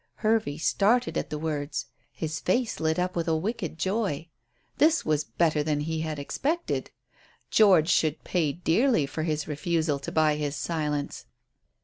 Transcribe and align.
Hervey 0.15 0.57
started 0.57 1.15
at 1.15 1.29
the 1.29 1.37
words. 1.37 1.85
His 2.11 2.39
face 2.39 2.79
lit 2.79 2.97
up 2.97 3.15
with 3.15 3.27
a 3.27 3.37
wicked 3.37 3.77
joy. 3.77 4.29
This 4.79 5.05
was 5.05 5.23
better 5.23 5.61
than 5.61 5.81
he 5.81 5.99
had 6.01 6.17
expected. 6.17 6.89
George 7.51 7.89
should 7.91 8.23
pay 8.23 8.51
dearly 8.51 9.05
for 9.05 9.21
his 9.21 9.47
refusal 9.47 9.99
to 9.99 10.11
buy 10.11 10.37
his 10.37 10.55
silence. 10.55 11.27